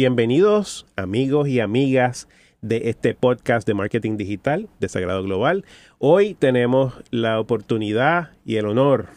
[0.00, 2.26] bienvenidos amigos y amigas
[2.62, 5.66] de este podcast de marketing digital de Sagrado Global.
[5.98, 9.08] Hoy tenemos la oportunidad y el honor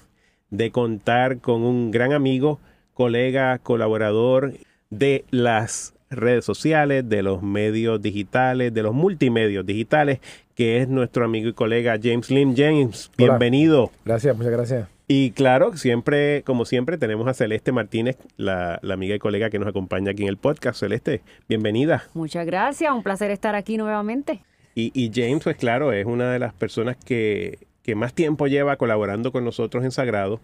[0.50, 2.60] de contar con un gran amigo,
[2.94, 4.56] colega, colaborador
[4.90, 10.20] de las redes sociales, de los medios digitales, de los multimedios digitales,
[10.54, 12.56] que es nuestro amigo y colega James Lim.
[12.58, 13.90] James, bienvenido.
[14.04, 14.93] Gracias, muchas gracias.
[15.08, 19.68] Y claro, siempre, como siempre, tenemos a Celeste Martínez, la, amiga y colega que nos
[19.68, 20.80] acompaña aquí en el podcast.
[20.80, 22.06] Celeste, bienvenida.
[22.14, 24.42] Muchas gracias, un placer estar aquí nuevamente.
[24.76, 28.78] Y, y James, pues claro, es una de las personas que, que más tiempo lleva
[28.78, 30.40] colaborando con nosotros en Sagrado.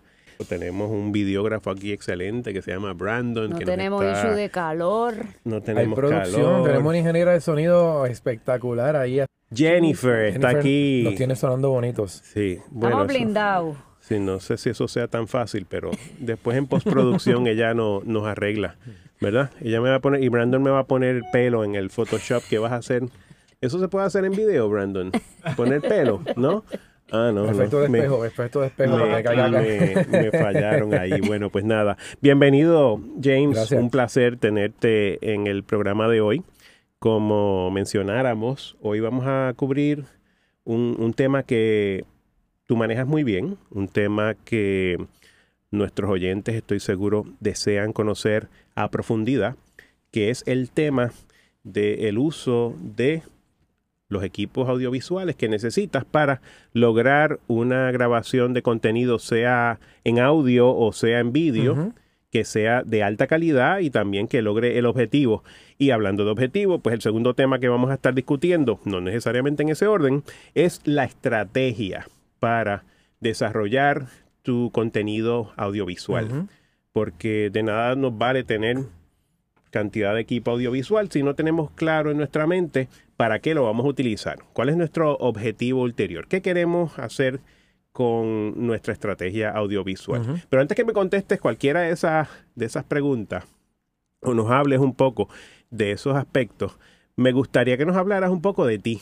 [0.48, 3.50] Tenemos un videógrafo aquí excelente que se llama Brandon.
[3.50, 5.16] No que tenemos issue de calor.
[5.44, 9.22] No tenemos Hay producción, tenemos un ingeniero de sonido espectacular ahí.
[9.54, 11.02] Jennifer, está aquí.
[11.04, 12.22] Nos tiene sonando bonitos.
[12.24, 13.02] Sí, bueno.
[13.02, 13.89] Estamos blindados.
[14.10, 18.26] Sí, no sé si eso sea tan fácil, pero después en postproducción ella no, nos
[18.26, 18.76] arregla,
[19.22, 19.52] ¿verdad?
[19.62, 21.92] Ella me va a poner, y Brandon me va a poner el pelo en el
[21.92, 23.04] Photoshop que vas a hacer.
[23.62, 25.12] Eso se puede hacer en video, Brandon.
[25.56, 26.64] Poner pelo, ¿no?
[27.12, 27.52] Ah, no.
[27.52, 28.98] Efecto de espejo, efecto de espejo.
[28.98, 31.22] Me, fallaron ahí.
[31.22, 31.96] Bueno, pues nada.
[32.20, 33.72] Bienvenido, James.
[33.72, 36.42] Un placer tenerte en el programa de hoy.
[36.98, 40.06] Como mencionáramos, hoy vamos a cubrir
[40.64, 42.06] un, un tema que
[42.70, 45.04] tú manejas muy bien, un tema que
[45.72, 49.56] nuestros oyentes, estoy seguro, desean conocer a profundidad,
[50.12, 51.12] que es el tema
[51.64, 53.24] del uso de
[54.08, 60.94] los equipos audiovisuales que necesitas para lograr una grabación de contenido, sea en audio o
[60.94, 61.96] sea en vídeo,
[62.30, 65.44] que sea de alta calidad y también que logre el objetivo.
[65.80, 69.64] Y hablando de objetivo, pues el segundo tema que vamos a estar discutiendo, no necesariamente
[69.64, 70.22] en ese orden,
[70.54, 72.06] es la estrategia
[72.40, 72.84] para
[73.20, 74.08] desarrollar
[74.42, 76.48] tu contenido audiovisual.
[76.92, 78.78] Porque de nada nos vale tener
[79.70, 83.86] cantidad de equipo audiovisual si no tenemos claro en nuestra mente para qué lo vamos
[83.86, 84.40] a utilizar.
[84.54, 86.28] ¿Cuál es nuestro objetivo ulterior?
[86.28, 87.42] ¿Qué queremos hacer
[87.92, 90.44] con nuestra estrategia audiovisual?
[90.50, 93.46] Pero antes que me contestes cualquiera de esas, de esas preguntas
[94.22, 95.30] o nos hables un poco
[95.70, 96.78] de esos aspectos,
[97.16, 99.02] me gustaría que nos hablaras un poco de ti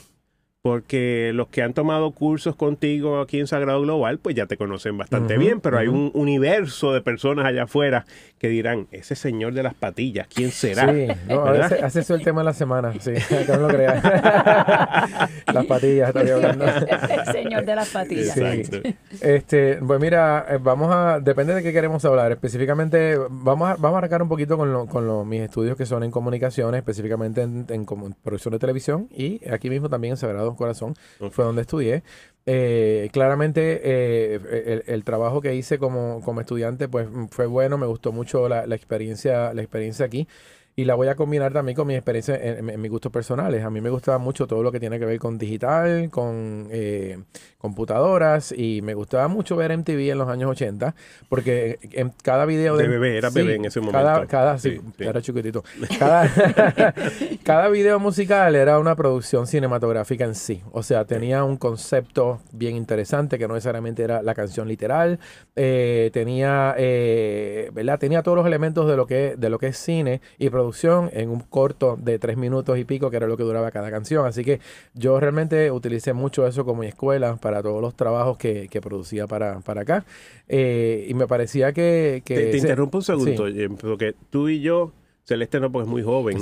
[0.67, 4.97] porque los que han tomado cursos contigo aquí en Sagrado Global, pues ya te conocen
[4.97, 8.05] bastante bien, pero hay un universo de personas allá afuera
[8.38, 10.94] que dirán, ese señor de las patillas, ¿quién será?
[10.94, 13.13] Sí, no, hace eso el tema de la semana, sí,
[13.47, 14.03] no lo creas.
[15.53, 16.66] las patillas, estaría hablando.
[16.67, 18.38] el señor de las patillas.
[18.38, 18.89] Exacto.
[19.22, 23.95] Este, pues mira, eh, vamos a, depende de qué queremos hablar, específicamente, vamos a, vamos
[23.95, 27.85] a arrancar un poquito con, con mis estudios que son en comunicaciones, específicamente en, en
[28.22, 30.95] producción de televisión y aquí mismo también en Sagrado Corazón,
[31.31, 32.03] fue donde estudié.
[32.50, 38.13] Eh, claramente eh, el, trabajo que hice como, como, estudiante pues fue bueno, me gustó
[38.13, 40.28] mucho la, la experiencia, la experiencia aquí
[40.79, 43.65] y la voy a combinar también con mi experiencia en, mis gustos personales.
[43.65, 47.17] A mí me gustaba mucho todo lo que tiene que ver con digital, con eh,
[47.57, 50.93] computadoras y me gustaba mucho ver MTV en los años 80
[51.29, 52.88] porque en cada video de...
[52.88, 53.97] bebé, era bebé en ese momento.
[53.97, 55.63] Cada, cada sí, era chiquitito.
[55.97, 56.31] Cada,
[57.44, 60.61] cada video musical era una producción cinematográfica en sí.
[60.71, 65.17] O sea, tenía un concepto bien interesante que no necesariamente era la canción literal.
[65.55, 67.97] Eh, tenía, eh, ¿verdad?
[67.97, 70.66] Tenía todos los elementos de lo que, de lo que es cine y producción
[71.11, 74.25] en un corto de tres minutos y pico, que era lo que duraba cada canción.
[74.25, 74.59] Así que
[74.94, 79.59] yo realmente utilicé mucho eso como mi escuela para todos los trabajos que, producía para,
[79.61, 80.06] para acá.
[80.47, 82.22] Eh, y me parecía que...
[82.25, 83.45] te, interrumpo un segundo,
[83.81, 84.91] porque tú y yo
[85.27, 86.38] Celeste no, porque es muy joven.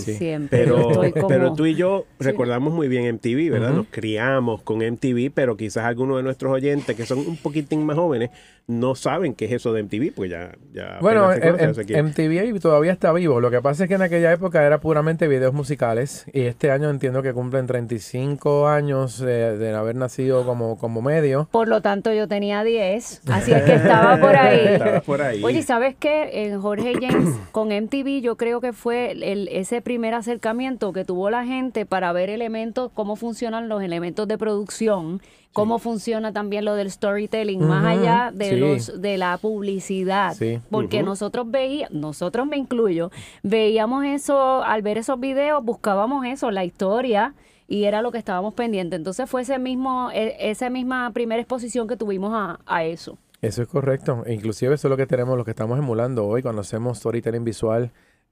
[0.51, 0.91] Pero,
[1.27, 3.73] pero tú y yo recordamos muy bien MTV, ¿verdad?
[3.73, 7.95] Nos criamos con MTV, pero quizás algunos de nuestros oyentes que son un poquitín más
[7.95, 8.29] jóvenes
[8.67, 10.55] no saben qué es eso de MTV, pues ya...
[10.73, 13.39] ya bueno, MTV todavía está vivo.
[13.39, 16.89] Lo que pasa es que en aquella época era puramente videos musicales y este año
[16.89, 21.47] entiendo que cumplen 35 años de, haber nacido como, como medio.
[21.51, 24.65] Por lo tanto, yo tenía 10, así es que estaba por ahí.
[24.65, 25.43] estaba por ahí.
[25.43, 26.45] Oye, ¿sabes qué?
[26.45, 31.29] En Jorge James con MTV yo creo que fue el, ese primer acercamiento que tuvo
[31.29, 35.21] la gente para ver elementos, cómo funcionan los elementos de producción,
[35.55, 40.35] cómo funciona también lo del storytelling, más allá de los de la publicidad.
[40.69, 43.09] Porque nosotros veíamos, nosotros me incluyo,
[43.41, 47.33] veíamos eso, al ver esos videos, buscábamos eso, la historia
[47.69, 48.97] y era lo que estábamos pendientes.
[48.97, 53.17] Entonces fue ese mismo, e, esa misma primera exposición que tuvimos a, a, eso.
[53.41, 54.25] Eso es correcto.
[54.27, 57.91] Inclusive eso es lo que tenemos, lo que estamos emulando hoy cuando hacemos storytelling visual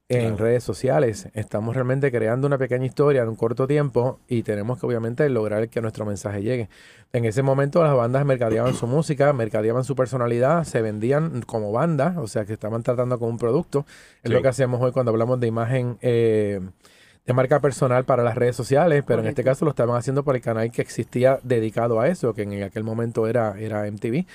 [0.09, 1.29] en redes sociales.
[1.33, 5.69] Estamos realmente creando una pequeña historia en un corto tiempo y tenemos que obviamente lograr
[5.69, 6.69] que nuestro mensaje llegue.
[7.13, 12.17] En ese momento las bandas mercadeaban su música, mercadeaban su personalidad, se vendían como bandas,
[12.17, 13.85] o sea que estaban tratando con un producto.
[14.23, 15.97] Es lo que hacemos hoy cuando hablamos de imagen.
[16.01, 16.59] Eh,
[17.25, 20.35] de marca personal para las redes sociales, pero en este caso lo estaban haciendo por
[20.35, 24.25] el canal que existía dedicado a eso, que en aquel momento era, era MTV.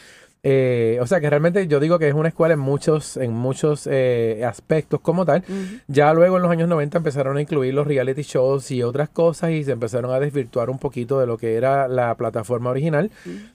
[0.43, 3.89] Eh, o sea que realmente yo digo que es una escuela en muchos, en muchos
[3.91, 5.43] eh, aspectos como tal.
[5.89, 9.51] Ya luego en los años 90 empezaron a incluir los reality shows y otras cosas
[9.51, 13.11] y se empezaron a desvirtuar un poquito de lo que era la plataforma original.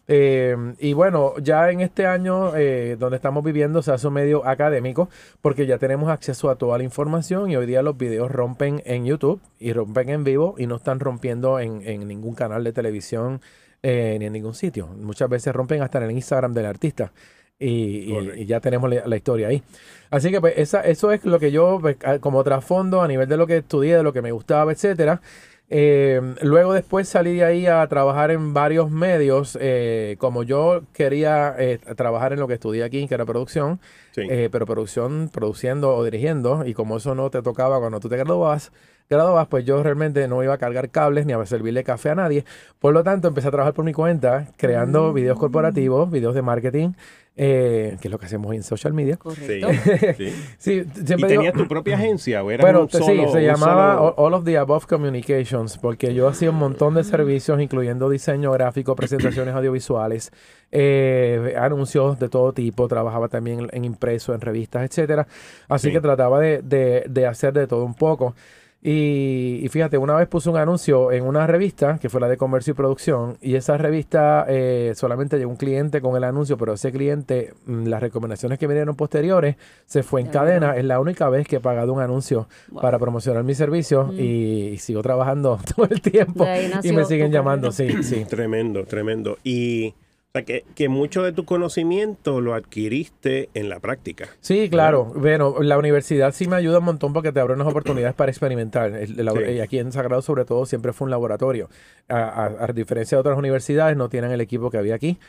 [0.07, 2.51] Eh, y bueno, ya en este año
[2.97, 5.09] donde estamos viviendo se hace un medio académico
[5.41, 9.05] porque ya tenemos acceso a toda la información y hoy día los videos rompen en
[9.05, 13.41] YouTube y rompen en vivo y no están rompiendo en, en ningún canal de televisión
[13.83, 14.87] eh, ni en ningún sitio.
[14.87, 17.11] Muchas veces rompen hasta en el Instagram del artista.
[17.59, 19.61] Y, ya tenemos la, historia ahí.
[20.09, 23.37] Así que pues esa, eso es lo que yo, pues, como trasfondo, a nivel de
[23.37, 25.21] lo que estudié, de lo que me gustaba, etcétera.
[25.69, 31.55] Eh, luego después salí de ahí a trabajar en varios medios, eh, como yo quería
[31.95, 33.79] trabajar en lo que estudié aquí, que era producción,
[34.15, 38.71] pero producción, produciendo o dirigiendo, y como eso no te tocaba cuando tú te graduabas,
[39.09, 42.45] graduabas, pues yo realmente no iba a cargar cables ni a servirle café a nadie.
[42.79, 45.13] Por lo tanto, empecé a trabajar por mi cuenta, creando mm.
[45.13, 46.89] videos corporativos, videos de marketing,
[47.35, 49.17] eh, que es lo que hacemos en social media.
[49.17, 49.67] Correcto.
[50.59, 52.43] Sí, ¿Y tenías tu propia agencia?
[52.43, 56.57] ¿o era bueno, sí, se llamaba All of the Above Communications, porque yo hacía un
[56.57, 60.31] montón de servicios, incluyendo diseño gráfico, presentaciones audiovisuales,
[60.75, 65.27] eh, anuncios de todo tipo, trabajaba también en, impreso, en revistas, etcétera.
[65.69, 68.33] Así que trataba de, de, de hacer de todo un poco.
[68.85, 72.71] Y, fíjate, una vez puse un anuncio en una revista, que fue la de Comercio
[72.71, 76.91] y Producción, y esa revista eh, solamente llegó un cliente con el anuncio, pero ese
[76.91, 79.55] cliente, mm, las recomendaciones que vinieron posteriores,
[79.85, 80.75] se fue en cadena.
[80.75, 82.49] Es la única vez que he pagado un anuncio
[82.81, 84.19] para promocionar mi servicio mm.
[84.19, 86.45] y, sigo trabajando todo el tiempo
[86.83, 87.71] y me siguen llamando.
[87.71, 88.25] Sí, sí.
[88.25, 89.37] Tremendo, tremendo.
[89.45, 89.93] Y
[90.35, 94.29] o sea, que, que, mucho de tu conocimiento lo adquiriste en la práctica.
[94.41, 95.13] Sí, claro.
[95.15, 98.91] Bueno, la universidad sí me ayuda un montón porque te abre unas oportunidades para experimentar.
[99.07, 101.69] Y aquí en Sagrado, sobre todo, siempre fue un laboratorio.
[102.09, 105.19] a, diferencia de otras universidades, no tienen el equipo que había aquí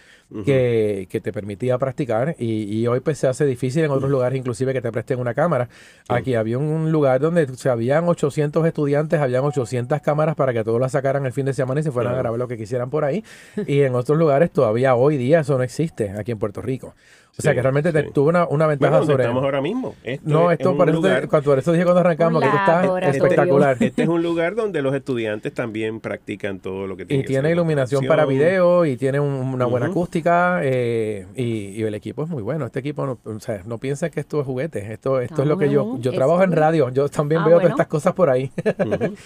[0.44, 4.80] que, te permitía practicar y, hoy pues se hace difícil en otros lugares inclusive que
[4.80, 5.68] te presten una cámara.
[6.08, 10.80] Aquí había un lugar donde se habían 800 estudiantes, habían 800 cámaras para que todos
[10.80, 13.04] las sacaran el fin de semana y se fueran a grabar lo que quisieran por
[13.04, 13.24] ahí.
[13.66, 16.94] y en otros lugares todavía hoy día eso no existe aquí en Puerto Rico.
[17.36, 19.24] O sea que realmente te, tuvo una, una ventaja sobre.
[19.24, 19.94] estamos ahora mismo.
[20.22, 23.76] no, esto por, eso cuando, por eso dije cuando arrancamos que esto está espectacular.
[23.80, 27.24] Este es un lugar donde los estudiantes también practican todo lo que tienen.
[27.24, 32.30] Y tiene iluminación para video y tiene una buena acústica eh, y, el equipo es
[32.30, 32.64] muy bueno.
[32.66, 34.92] Este equipo, no, o sea, no piensa que esto es juguete.
[34.92, 35.98] Esto, esto es lo que yo.
[35.98, 36.88] Yo trabajo en radio.
[36.90, 38.50] Yo también ah, veo todas estas cosas por ahí.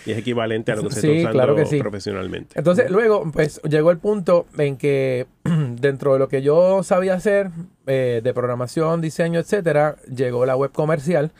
[0.07, 1.79] Y es equivalente a lo que se está usando claro que sí.
[1.79, 2.59] profesionalmente.
[2.59, 5.27] Entonces, luego, pues llegó el punto en que
[5.81, 7.51] dentro de lo que yo sabía hacer
[7.89, 11.33] eh, de programación, diseño, etcétera, llegó la web comercial.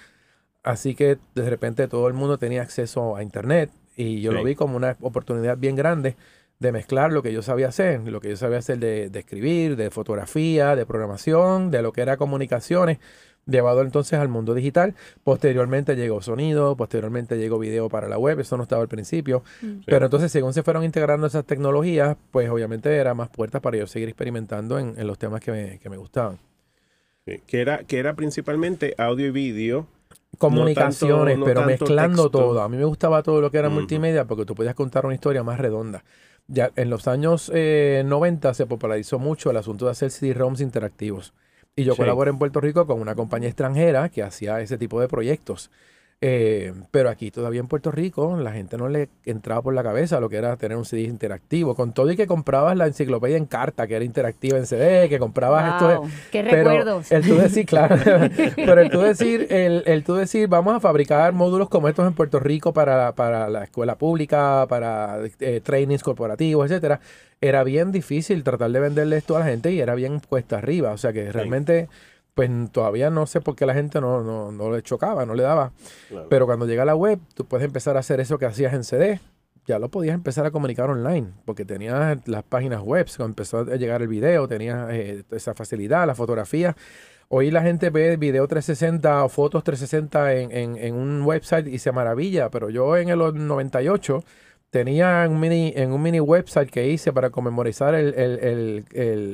[0.63, 4.55] Así que de repente todo el mundo tenía acceso a internet y yo lo vi
[4.55, 6.17] como una oportunidad bien grande
[6.59, 9.77] de mezclar lo que yo sabía hacer, lo que yo sabía hacer de, de escribir,
[9.77, 12.99] de fotografía, de programación, de lo que era comunicaciones
[13.47, 14.95] llevado entonces al mundo digital.
[15.25, 19.43] Posteriormente llegó sonido, posteriormente llegó video para la web, eso no estaba al principio.
[19.63, 19.81] Mm.
[19.87, 23.87] Pero entonces, según se fueron integrando esas tecnologías, pues obviamente era más puertas para yo
[23.87, 26.39] seguir experimentando en, los temas que me, que me gustaban.
[27.47, 29.87] Que, era, que era principalmente audio y video.
[30.39, 32.63] Comunicaciones, pero mezclando todo.
[32.63, 35.43] A mí me gustaba todo lo que era multimedia porque tú podías contar una historia
[35.43, 36.05] más redonda.
[36.47, 41.35] Ya en los años 90 eh, se popularizó mucho el asunto de hacer CD-ROMs interactivos.
[41.79, 45.07] Y yo colaboré en Puerto Rico con una compañía extranjera que hacía ese tipo de
[45.07, 45.71] proyectos.
[46.21, 50.19] Eh, pero aquí todavía en Puerto Rico la gente no le entraba por la cabeza
[50.19, 51.77] lo que era tener un CD interactivo.
[51.77, 55.19] Con todo y que comprabas la enciclopedia en carta, que era interactiva en CD, que
[55.21, 56.09] comprabas esto.
[56.33, 57.13] ¡Qué recuerdos!
[57.13, 57.97] El tú decir, claro,
[58.57, 62.15] pero el tú decir, el, el tú decir, vamos a fabricar módulos como estos en
[62.15, 67.01] Puerto Rico para, para la escuela pública, para eh, trainings corporativos, etcétera,
[67.41, 70.91] era bien difícil tratar de venderle esto a la gente y era bien cuesta arriba.
[70.91, 71.89] O sea que realmente
[72.39, 75.43] pues todavía no sé por qué la gente no, no, no le chocaba, no le
[75.43, 75.73] daba.
[76.31, 78.85] Pero cuando llega a la web, tú puedes empezar a hacer eso que hacías en
[78.85, 79.19] CD.
[79.67, 83.75] Ya lo podías empezar a comunicar online, porque tenías las páginas web, cuando empezó a
[83.75, 86.77] llegar el video, tenías eh, esa facilidad, la fotografía.
[87.27, 91.81] Hoy la gente ve video 360 o fotos 360 en, en, en un website y
[91.81, 94.23] se maravilla, pero yo en el 98
[94.71, 98.85] tenía un mini, en un mini website que hice para conmemorizar el,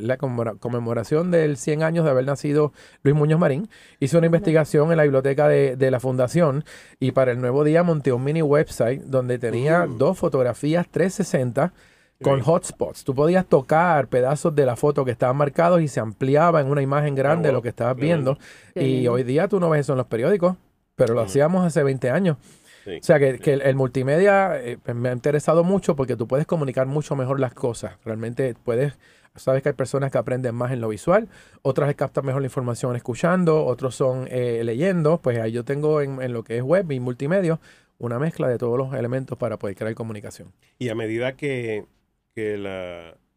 [0.06, 2.72] la conmemoración del 100 años de haber nacido
[3.02, 3.68] Luis Muñoz Marín.
[4.00, 6.64] Hice una investigación en la biblioteca de, la fundación
[6.98, 9.98] y para el nuevo día monté un mini website donde tenía mm.
[9.98, 11.72] dos fotografías 360
[12.22, 13.04] con hotspots.
[13.04, 16.80] Tú podías tocar pedazos de la foto que estaban marcados y se ampliaba en una
[16.80, 18.38] imagen grande lo que estabas viendo.
[18.74, 20.56] Y hoy día tú no ves eso en los periódicos,
[20.94, 22.38] pero lo hacíamos hace 20 años.
[22.86, 26.86] O sea que, el, multimedia eh, pues, me ha interesado mucho porque tú puedes comunicar
[26.86, 27.96] mucho mejor las cosas.
[28.04, 28.94] Realmente puedes,
[29.34, 31.28] sabes que hay personas que aprenden más en lo visual,
[31.62, 35.18] otras captan mejor la información escuchando, otros son eh, leyendo.
[35.18, 37.58] Pues ahí yo tengo en, en, lo que es web y multimedia
[37.98, 40.52] una mezcla de todos los elementos para poder crear comunicación.
[40.78, 41.86] Y a medida que
[42.34, 42.58] que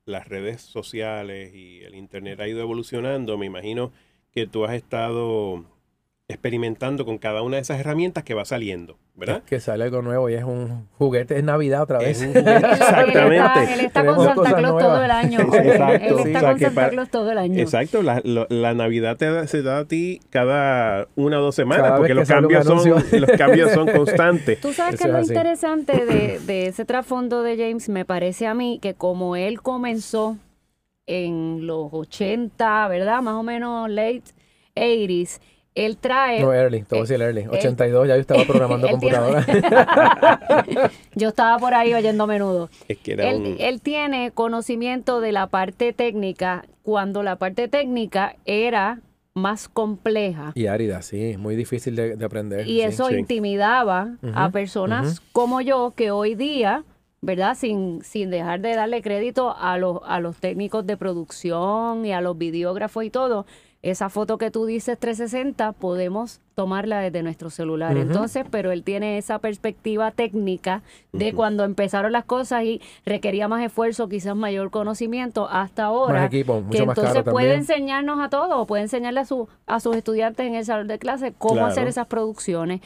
[0.05, 3.91] las redes sociales y el Internet ha ido evolucionando, me imagino
[4.31, 5.65] que tú has estado
[6.29, 9.43] experimentando con cada una de esas herramientas que va saliendo, ¿verdad?
[9.43, 12.21] Que sale algo nuevo y es un juguete, es Navidad otra vez.
[12.21, 13.73] exactamente.
[13.73, 15.39] Él está, con Santa Claus todo el año.
[15.53, 16.05] Exacto.
[16.05, 17.59] Él está con Santa Claus todo el año.
[17.61, 22.13] Exacto, la, la Navidad te se da a ti cada una o dos semanas porque
[22.13, 24.59] los cambios, son, los cambios son constantes.
[24.59, 28.79] Tú sabes que lo interesante de, de ese trasfondo de James me parece a mí
[28.81, 30.37] que como él comenzó
[31.05, 33.21] en los 80, ¿verdad?
[33.21, 34.23] Más o menos late
[34.75, 35.39] 80s,
[35.85, 36.41] él trae...
[36.41, 37.47] No, early, todo eh, early.
[37.47, 39.45] 82 ya yo estaba programando computadora.
[41.15, 42.69] yo estaba por ahí oyendo a menudo.
[42.87, 48.35] Es que era él, él tiene conocimiento de la parte técnica cuando la parte técnica
[48.45, 49.01] era
[49.37, 50.51] más compleja.
[50.55, 52.67] Y árida, sí, muy difícil de, aprender.
[52.67, 56.83] Y eso intimidaba a personas como yo que hoy día,
[57.21, 57.55] ¿verdad?
[57.55, 62.21] Sin, sin dejar de darle crédito a los, a los técnicos de producción y a
[62.21, 63.45] los videógrafos y todo,
[63.81, 67.95] esa foto que tú dices 360 podemos tomarla desde nuestro celular.
[67.95, 70.81] Entonces, pero él tiene esa perspectiva técnica
[71.11, 76.21] de cuando empezaron las cosas y requería más esfuerzo, quizás mayor conocimiento hasta ahora.
[76.21, 79.79] Más equipo, mucho que más entonces puede enseñarnos a todos, puede enseñarle a, su, a
[79.79, 82.81] sus estudiantes en el salón de clase cómo hacer esas producciones,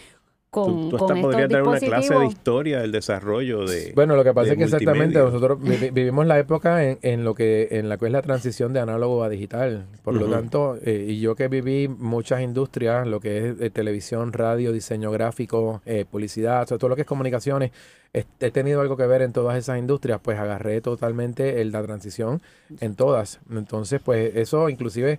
[0.52, 4.34] con, tú, hasta podrías dar una clase de historia del desarrollo de bueno lo que
[4.34, 5.58] pasa es que exactamente nosotros
[5.94, 9.24] vivimos la época en, en, lo que en la que es la transición de análogo
[9.24, 9.86] a digital.
[10.04, 14.34] Por lo tanto eh, y yo que viví muchas industrias lo que es de televisión
[14.34, 17.72] radio diseño gráfico eh, publicidad todo lo que es comunicaciones
[18.14, 22.42] he, tenido algo que ver en todas esas industrias pues agarré totalmente el, la transición
[22.82, 23.40] en todas.
[23.50, 25.18] Entonces pues eso inclusive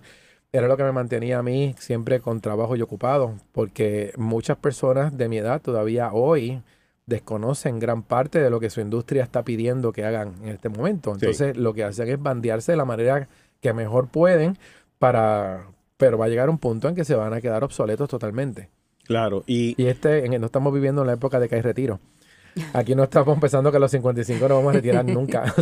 [0.53, 5.17] era lo que me mantenía a mí siempre con trabajo y ocupado, porque muchas personas
[5.17, 6.61] de mi edad todavía hoy
[7.07, 11.11] desconocen gran parte de lo que su industria está pidiendo que hagan en este momento.
[11.11, 13.27] Entonces, lo que hacen es bandearse de la manera
[13.59, 14.57] que mejor pueden
[14.99, 15.67] para
[15.97, 18.69] pero va a llegar un punto en que se van a quedar obsoletos totalmente.
[19.05, 21.99] Claro, y, y este no estamos viviendo en la época de que hay retiro.
[22.73, 25.53] Aquí no estamos pensando que a los 55 no vamos a retirar nunca.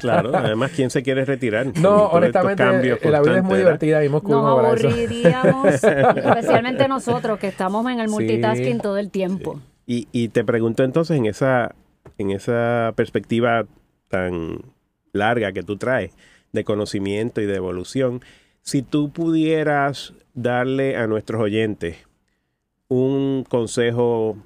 [0.00, 1.66] claro, además, ¿quién se quiere retirar?
[1.78, 2.64] No, honestamente,
[3.10, 8.80] la vida es muy divertida y Nos aburriríamos, especialmente nosotros que estamos en el multitasking
[8.80, 9.60] todo el tiempo.
[9.86, 11.74] Y, y te pregunto entonces, en esa,
[12.18, 13.66] en esa perspectiva
[14.08, 14.62] tan
[15.12, 16.12] larga que tú traes
[16.52, 18.20] de conocimiento y de evolución,
[18.62, 21.96] si tú pudieras darle a nuestros oyentes
[22.88, 24.36] un consejo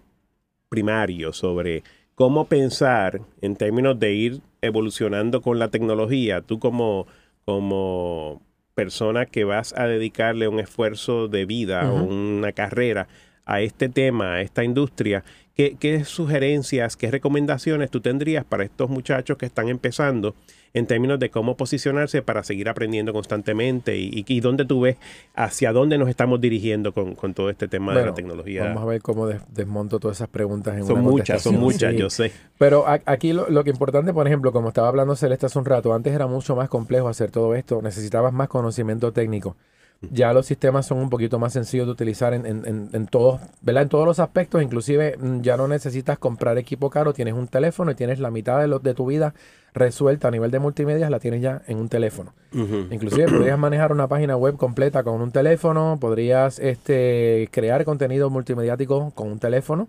[0.77, 7.07] primario sobre cómo pensar en términos de ir evolucionando con la tecnología, tú como,
[7.47, 8.43] como
[8.75, 13.09] persona que vas a dedicarle un esfuerzo de vida o una carrera
[13.47, 15.25] a este tema, a esta industria,
[15.57, 20.35] ¿qué, ¿qué, sugerencias, qué recomendaciones tú tendrías para estos muchachos que están empezando
[20.75, 24.99] en términos de cómo posicionarse para seguir aprendiendo constantemente y, y, dónde tú ves
[25.35, 28.65] hacia dónde nos estamos dirigiendo con, todo este tema de la tecnología.
[28.65, 32.31] Vamos a ver cómo desmonto todas esas preguntas en Son muchas, son muchas, yo sé.
[32.59, 35.95] Pero aquí lo, lo, que importante, por ejemplo, como estaba hablando Celeste hace un rato,
[35.95, 39.57] antes era mucho más complejo hacer todo esto, necesitabas más conocimiento técnico.
[40.03, 43.85] Ya los sistemas son un poquito más sencillos de utilizar en, en, en, todos, ¿verdad?
[43.85, 47.91] En todos los aspectos, inclusive mm, ya no necesitas comprar equipo caro, tienes un teléfono
[47.91, 49.35] y tienes la mitad de, de tu vida
[49.77, 52.35] resuelta a nivel de multimedia, la tienes ya en un teléfono.
[52.53, 59.13] Inclusive podrías manejar una página web completa con un teléfono, podrías este, crear contenido multimediático
[59.15, 59.89] con un teléfono.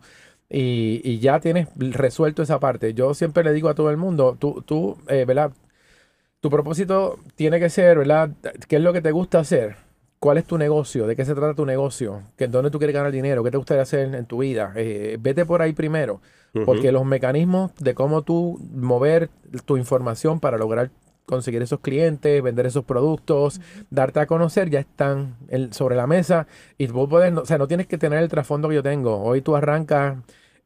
[0.49, 2.93] Y, y, ya tienes resuelto esa parte.
[2.93, 5.51] Yo siempre le digo a todo el mundo, tú, tú eh, ¿verdad?
[6.39, 8.29] Tu propósito tiene que ser, ¿verdad?
[8.69, 9.86] ¿Qué es lo que te gusta hacer?
[10.19, 11.05] ¿Cuál es tu negocio?
[11.05, 12.23] ¿De qué se trata tu negocio?
[12.49, 13.43] ¿Dónde tú quieres ganar dinero?
[13.43, 14.73] ¿Qué te gustaría hacer en tu vida?
[14.75, 16.21] Eh, vete por ahí primero,
[16.65, 19.29] porque los mecanismos de cómo tú mover
[19.65, 20.89] tu información para lograr
[21.27, 25.35] conseguir esos clientes, vender esos productos, darte a conocer, ya están
[25.71, 26.47] sobre la mesa
[26.77, 29.21] y tú puedes, o sea, no tienes que tener el trasfondo que yo tengo.
[29.21, 30.17] Hoy tú arrancas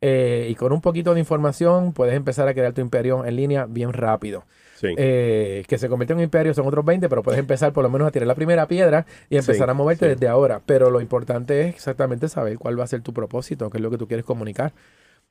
[0.01, 3.65] eh, y con un poquito de información puedes empezar a crear tu imperio en línea
[3.65, 4.45] bien rápido.
[4.81, 7.89] Eh, que se convierte en un imperio son otros 20, pero puedes empezar por lo
[7.89, 10.61] menos a tirar la primera piedra y empezar a moverte desde ahora.
[10.65, 13.91] Pero lo importante es exactamente saber cuál va a ser tu propósito, qué es lo
[13.91, 14.73] que tú quieres comunicar.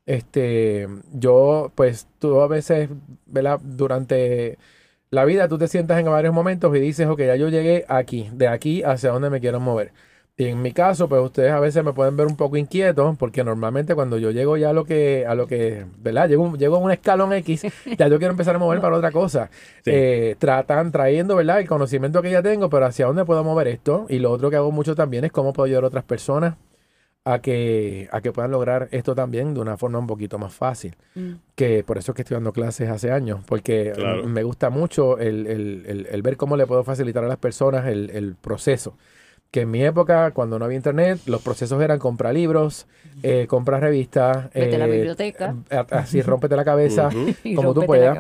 [0.07, 2.89] Este, yo, pues, tú a veces,
[3.27, 3.61] ¿verdad?
[3.63, 4.59] Durante
[5.11, 8.31] la vida tú te sientas en varios momentos y dices, ok, ya yo llegué aquí,
[8.33, 9.93] de aquí hacia donde me quiero mover.
[10.41, 13.45] Y en mi caso, pues ustedes a veces me pueden ver un poco inquieto, porque
[13.45, 16.31] normalmente cuando yo llego ya a lo que, a lo que, ¿verdad?
[16.31, 17.67] Llego, llego a un escalón X,
[17.99, 19.51] ya yo quiero empezar a mover para otra cosa.
[19.85, 21.61] Eh, tratan, trayendo, ¿verdad?
[21.61, 24.07] El conocimiento que ya tengo, pero hacia dónde puedo mover esto.
[24.09, 26.55] Y lo otro que hago mucho también es cómo puedo ayudar a otras personas
[27.27, 30.97] a que, a que puedan lograr esto también de una forma un poquito más fácil.
[31.17, 31.33] Mm.
[31.55, 33.93] Que por eso es que estoy dando clases hace años, porque
[34.25, 38.37] me gusta mucho el, el, el, ver cómo le puedo facilitar a las personas el
[38.41, 38.95] proceso
[39.51, 42.87] que en mi época, cuando no había internet, los procesos eran comprar libros,
[43.23, 44.53] eh, comprar revistas.
[44.55, 45.57] Vete la eh, biblioteca.
[45.91, 47.11] así, rómpete la cabeza,
[47.57, 48.17] como tú puedas.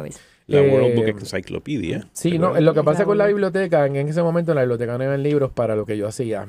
[0.46, 2.08] La, World Book Encyclopedia.
[2.12, 5.04] Sí, no, lo que pasa con la biblioteca, en, ese momento en la biblioteca no
[5.04, 6.49] había libros para lo que yo hacía.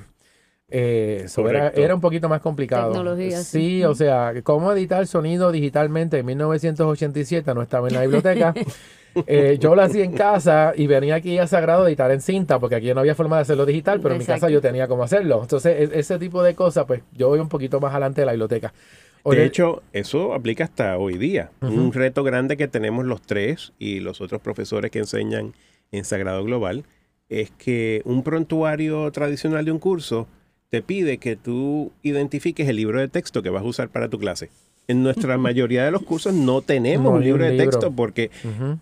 [0.74, 2.94] Eh, era, era, un poquito más complicado.
[2.94, 8.56] Tecnología, sí, o sea, cómo editar sonido digitalmente en 1987 no estaba en la biblioteca.
[9.28, 12.60] Eh, yo lo hacía en casa y venía aquí a Sagrado a editar en cinta,
[12.60, 15.04] porque aquí no había forma de hacerlo digital, pero en mi casa yo tenía cómo
[15.04, 15.42] hacerlo.
[15.42, 18.32] Entonces, e, ese tipo de cosas, pues yo voy un poquito más adelante de la
[18.34, 18.74] biblioteca.
[19.26, 21.52] de hecho, eso aplica hasta hoy día.
[21.62, 25.54] Un reto grande que tenemos los tres y los otros profesores que enseñan
[25.92, 26.86] en Sagrado Global
[27.30, 30.28] es que un prontuario tradicional de un curso
[30.70, 34.20] te pide que tú identifiques el libro de texto que vas a usar para tu
[34.20, 34.50] clase
[34.88, 38.32] en nuestra mayoría de los cursos no tenemos un libro de texto porque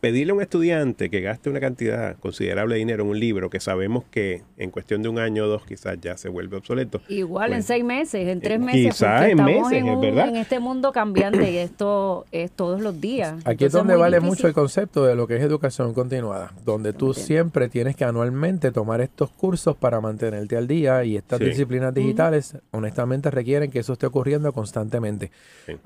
[0.01, 3.60] pedirle a un estudiante que gaste una cantidad considerable de dinero en un libro que
[3.60, 7.01] sabemos que en cuestión de un año o dos quizás ya se vuelve obsoleto.
[7.08, 8.94] Igual en pues, seis meses, en tres eh, meses.
[8.94, 10.29] Quizás en meses, en, verdad.
[10.29, 13.36] En este mundo cambiante y esto es todos los días.
[13.46, 17.13] Aquí es donde vale mucho el concepto de lo que es educación continuada, donde tú
[17.13, 22.58] siempre tienes que anualmente tomar estos cursos para mantenerte al día y estas disciplinas digitales
[22.72, 25.32] honestamente requieren que eso esté ocurriendo constantemente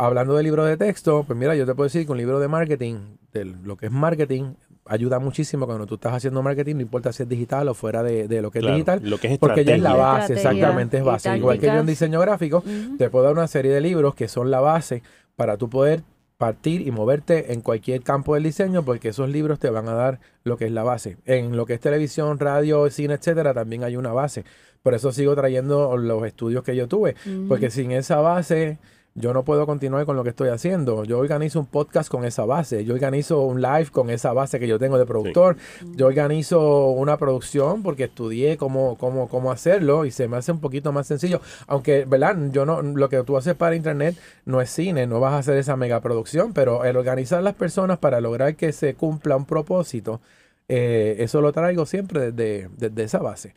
[0.03, 2.47] hablando de libros de texto, pues mira, yo te puedo decir que un libro de
[2.47, 4.53] marketing, de lo que es marketing,
[4.85, 8.41] ayuda muchísimo cuando tú estás haciendo marketing, no importa si es digital o fuera de,
[8.41, 11.37] lo que es digital, lo que es porque ya es la base, exactamente, es base.
[11.37, 12.63] Igual que yo en diseño gráfico,
[12.97, 15.03] te puedo dar una serie de libros que son la base
[15.35, 16.03] para tú poder
[16.37, 20.19] partir y moverte en cualquier campo del diseño porque esos libros te van a dar
[20.43, 21.17] lo que es la base.
[21.25, 24.43] En lo que es televisión, radio, cine, etcétera, también hay una base.
[24.81, 27.15] Por eso sigo trayendo los estudios que yo tuve,
[27.47, 28.77] porque sin esa base
[29.15, 31.03] yo no puedo continuar con lo que estoy haciendo.
[31.03, 34.67] Yo organizo un podcast con esa base, yo organizo un live con esa base que
[34.67, 35.57] yo tengo de productor,
[35.95, 40.59] yo organizo una producción porque estudié cómo, cómo, cómo hacerlo y se me hace un
[40.59, 41.41] poquito más sencillo.
[41.67, 42.37] Aunque, ¿verdad?
[42.51, 45.57] Yo no, lo que tú haces para internet no es cine, no vas a hacer
[45.57, 50.21] esa mega producción, pero el organizar las personas para lograr que se cumpla un propósito,
[50.67, 53.53] eh, eso lo traigo siempre desde, desde esa base.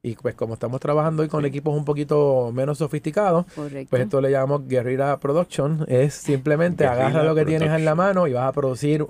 [0.00, 3.46] Y pues como estamos trabajando hoy con equipos un poquito menos sofisticados,
[3.90, 5.84] pues esto le llamamos Guerrilla Production.
[5.88, 9.04] Es simplemente agarra lo que tienes en la mano y vas a producir...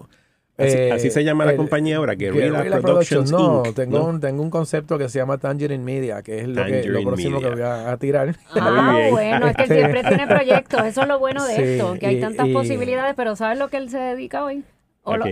[0.56, 3.30] Así, eh, se llama la compañía ahora, Guerrilla, Productions.
[3.30, 6.82] No, tengo, Un, tengo un concepto que se llama Tangerine Media, que es lo, que,
[6.82, 8.34] lo próximo que voy a, tirar.
[8.56, 10.84] Ah, bueno, es que siempre tiene proyectos.
[10.84, 13.88] Eso es lo bueno de esto, que hay tantas posibilidades, pero ¿sabes lo que él
[13.88, 14.64] se dedica hoy?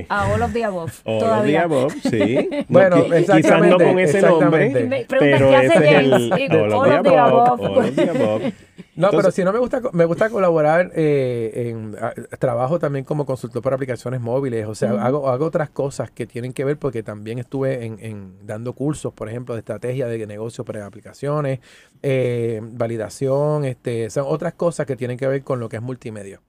[0.08, 0.92] A All of the Above.
[1.04, 1.66] All todavía.
[1.66, 2.48] of the sí.
[2.68, 3.36] bueno, exactamente.
[3.36, 8.52] Quizás no con ese nombre, pero ese es el All, of the Above.
[8.96, 11.94] No, pero si no me gusta, me gusta colaborar eh, en
[12.38, 16.54] trabajo también como consultor para aplicaciones móviles, o sea, hago, hago otras cosas que tienen
[16.54, 20.86] que ver porque también estuve en, dando cursos, por ejemplo, de estrategia de negocio para
[20.86, 21.60] aplicaciones,
[22.02, 26.40] eh, validación, este, son otras cosas que tienen que ver con lo que es multimedia.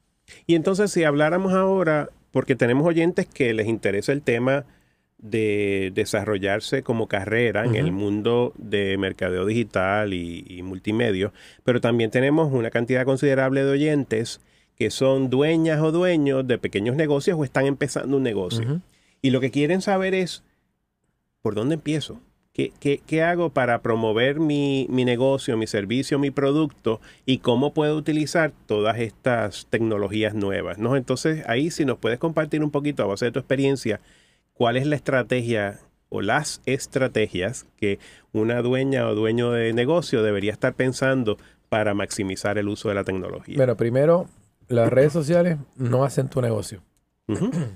[0.46, 4.68] Y entonces, si habláramos ahora porque tenemos oyentes que les interesa el tema
[5.18, 12.54] de desarrollarse como carrera en el mundo de mercadeo digital y, multimedia, pero también tenemos
[12.54, 14.40] una cantidad considerable de oyentes
[14.76, 18.84] que son dueñas o dueños de pequeños negocios o están empezando un negocio.
[19.24, 20.44] Y lo que quieren saber es,
[21.42, 22.22] ¿por dónde empiezo?
[22.58, 28.98] ¿Qué, hago para promover mi, negocio, mi servicio, mi producto y cómo puedo utilizar todas
[28.98, 30.80] estas tecnologías nuevas?
[30.80, 30.96] ¿no?
[30.96, 34.00] Entonces, ahí si nos puedes compartir un poquito a base de tu experiencia,
[34.54, 38.00] cuál es la estrategia o las estrategias que
[38.32, 41.38] una dueña o dueño de negocio debería estar pensando
[41.70, 43.56] para maximizar el uso de la tecnología.
[43.56, 44.28] Bueno, primero,
[44.68, 46.82] las redes sociales no hacen tu negocio.
[47.28, 47.36] o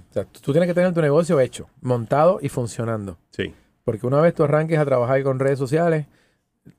[0.10, 3.20] sea, tú tienes que tener tu negocio hecho, montado y funcionando.
[3.30, 3.54] Sí.
[3.84, 6.06] Porque una vez tú arranques a trabajar con redes sociales,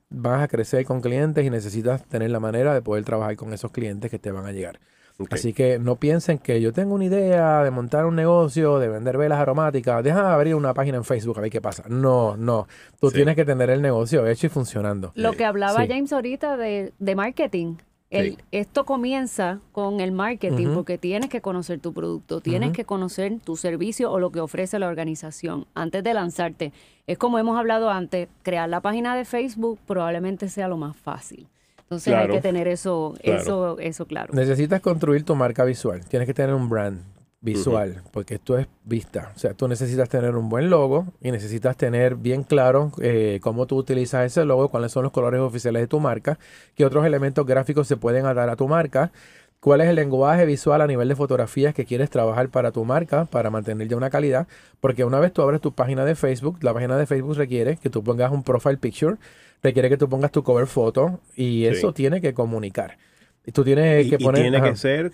[0.09, 3.71] vas a crecer con clientes y necesitas tener la manera de poder trabajar con esos
[3.71, 4.79] clientes que te van a llegar.
[5.29, 9.17] Así que no piensen que yo tengo una idea de montar un negocio, de vender
[9.17, 11.83] velas aromáticas, deja abrir una página en Facebook a ver qué pasa.
[11.87, 12.67] No, no.
[12.99, 15.11] Tú tienes que tener el negocio hecho y funcionando.
[15.15, 17.75] Lo que hablaba James ahorita de, de marketing.
[18.51, 23.55] Esto comienza con el marketing porque tienes que conocer tu producto, tienes que conocer tu
[23.55, 26.73] servicio o lo que ofrece la organización antes de lanzarte.
[27.07, 31.47] Es como hemos hablado antes, crear la página de Facebook probablemente sea lo más fácil.
[31.81, 34.33] Entonces hay que tener eso, eso, eso claro.
[34.33, 36.03] Necesitas construir tu marca visual.
[36.05, 37.12] Tienes que tener un brand
[37.43, 39.33] visual, porque esto es vista.
[39.35, 43.67] O sea, tú necesitas tener un buen logo y necesitas tener bien claro eh, cómo
[43.67, 46.39] tú utilizas ese logo, cuáles son los colores oficiales de tu marca,
[46.73, 49.11] qué otros elementos gráficos se pueden dar a tu marca,
[49.59, 53.25] cuál es el lenguaje visual a nivel de fotografías que quieres trabajar para tu marca,
[53.25, 54.47] para mantener ya una calidad,
[54.79, 57.89] porque una vez tú abres tu página de Facebook, la página de Facebook requiere que
[57.89, 59.17] tú pongas un profile picture,
[59.61, 62.97] requiere que tú pongas tu cover photo y eso tiene que comunicar.
[63.45, 64.43] Y tú tienes que poner...
[64.43, 65.11] tiene que ser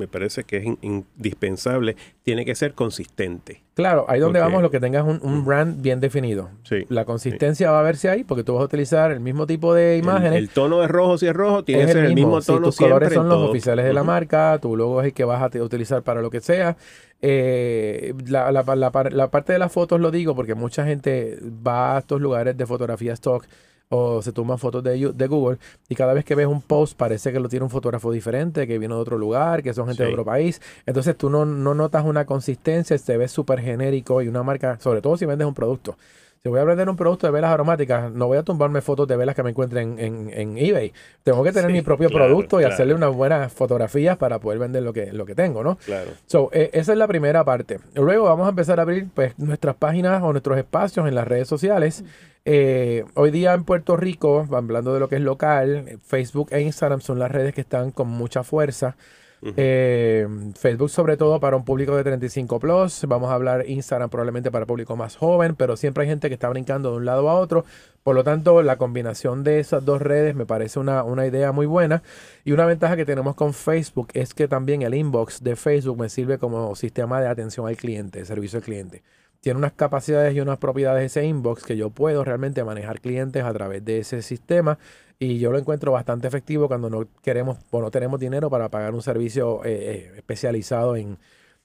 [0.00, 3.62] me parece que es indispensable, tiene que ser consistente.
[3.74, 6.50] Claro, ahí donde vamos lo que tengas un, brand bien definido.
[6.64, 9.74] Sí, la consistencia va a verse ahí porque tú vas a utilizar el mismo tipo
[9.74, 10.38] de imágenes.
[10.38, 12.66] El, tono de rojo si es rojo tiene que ser el mismo, tono.
[12.66, 15.62] tus colores son los oficiales de la marca, tu logo es el que vas a
[15.62, 16.76] utilizar para lo que sea.
[17.22, 21.98] Eh, la, la, la, parte de las fotos lo digo porque mucha gente va a
[21.98, 23.44] estos lugares de fotografía stock
[23.92, 27.32] o se toman fotos de, de, Google y cada vez que ves un post parece
[27.32, 30.10] que lo tiene un fotógrafo diferente, que viene de otro lugar, que son gente de
[30.10, 30.62] otro país.
[30.86, 35.02] Entonces tú no, no notas una consistencia, se ve súper genérico y una marca, sobre
[35.02, 35.96] todo si vendes un producto.
[36.42, 39.14] Si voy a vender un producto de velas aromáticas, no voy a tumbarme fotos de
[39.14, 40.90] velas que me encuentren en, en, eBay.
[41.22, 44.94] Tengo que tener mi propio producto y hacerle unas buenas fotografías para poder vender lo
[44.94, 45.76] que, lo que tengo, ¿no?
[45.76, 46.12] Claro.
[46.24, 47.78] So, eh, esa es la primera parte.
[47.94, 51.46] Luego vamos a empezar a abrir pues, nuestras páginas o nuestros espacios en las redes
[51.46, 52.04] sociales.
[52.46, 57.02] Eh, hoy día en Puerto Rico, hablando de lo que es local, Facebook e Instagram
[57.02, 58.96] son las redes que están con mucha fuerza.
[59.42, 64.50] Eh, Facebook sobre todo para un público de 35 plus, vamos a hablar Instagram probablemente
[64.50, 67.34] para público más joven, pero siempre hay gente que está brincando de un lado a
[67.34, 67.64] otro,
[68.02, 71.66] por lo tanto la combinación de esas dos redes me parece una, una idea muy
[71.66, 72.02] buena.
[72.44, 76.08] Y una ventaja que tenemos con Facebook es que también el inbox de Facebook me
[76.08, 79.02] sirve como sistema de atención al cliente, servicio al cliente.
[79.40, 83.52] Tiene unas capacidades y unas propiedades ese inbox que yo puedo realmente manejar clientes a
[83.54, 84.78] través de ese sistema
[85.22, 88.94] y yo lo encuentro bastante efectivo cuando no queremos o no tenemos dinero para pagar
[88.94, 91.18] un servicio eh, eh, especializado en,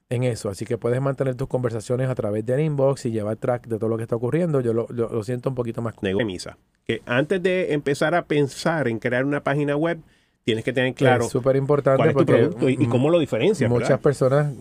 [0.09, 0.49] eso.
[0.49, 3.89] Así que puedes mantener tus conversaciones a través del inbox y llevar track de todo
[3.89, 4.61] lo que está ocurriendo.
[4.61, 5.95] Yo lo, lo siento un poquito más.
[6.01, 6.57] Misa.
[6.85, 9.99] Que antes de empezar a pensar en crear una página web,
[10.45, 11.25] tienes que tener claro.
[11.25, 13.69] Es súper importante porque y, cómo lo diferencias.
[13.69, 14.53] Muchas personas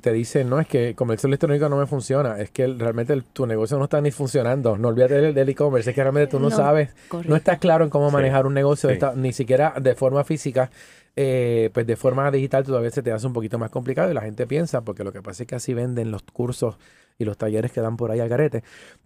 [0.00, 3.76] te dicen, no, es que comercio electrónico no me funciona, es que realmente tu negocio
[3.76, 4.78] no está ni funcionando.
[4.78, 6.90] No olvídate del e-commerce, es que realmente tú no, sabes,
[7.26, 10.70] no estás claro en cómo manejar un negocio, ni siquiera de forma física.
[11.14, 14.22] Eh, pues de forma digital todavía se te hace un poquito más complicado y la
[14.22, 16.78] gente piensa, porque lo que pasa es que así venden los cursos
[17.18, 18.62] y los talleres que dan por ahí al garete,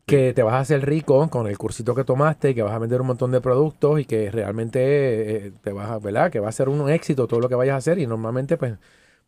[0.06, 2.78] que te vas a hacer rico con el cursito que tomaste y que vas a
[2.78, 6.30] vender un montón de productos y que realmente eh, te vas a, ¿verdad?
[6.30, 8.74] Que va a ser un éxito todo lo que vayas a hacer y normalmente pues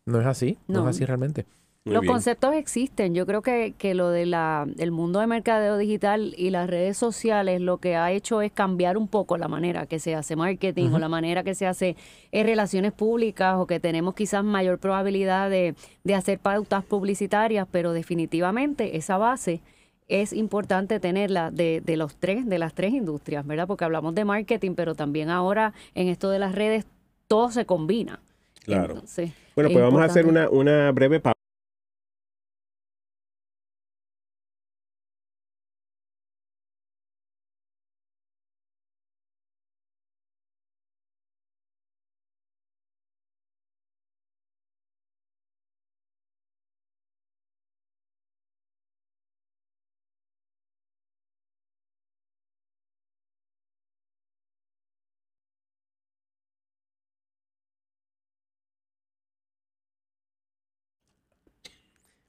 [0.05, 1.45] no es así, no, es así realmente.
[1.89, 3.13] Los conceptos existen.
[3.13, 4.33] Yo creo que, que lo del
[4.77, 8.97] el mundo de mercadeo digital y las redes sociales lo que ha hecho es cambiar
[8.97, 11.95] un poco la manera que se hace marketing o la manera que se hace
[12.31, 17.93] en relaciones públicas o que tenemos quizás mayor probabilidad de, de hacer pautas publicitarias, pero
[17.93, 19.61] definitivamente esa base
[20.09, 23.67] es importante tenerla de, de los tres, de las tres industrias, ¿verdad?
[23.67, 26.85] Porque hablamos de marketing, pero también ahora en esto de las redes
[27.27, 28.19] todo se combina.
[28.65, 29.01] Claro.
[29.55, 31.35] bueno, pues vamos a hacer una, una breve pausa.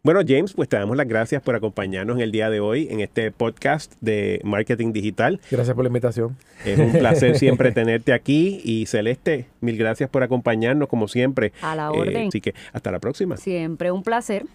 [0.02, 3.00] Bueno, James, pues te damos las gracias por acompañarnos en el día de hoy en
[3.00, 5.42] este podcast de Marketing Digital.
[5.50, 6.38] Gracias por la invitación.
[6.64, 11.52] Es un placer siempre tenerte aquí y Celeste, mil gracias por acompañarnos como siempre.
[11.60, 12.16] A la orden.
[12.16, 13.36] Eh, así que hasta la próxima.
[13.36, 14.46] Siempre un placer.